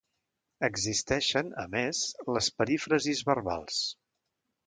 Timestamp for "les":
2.37-2.49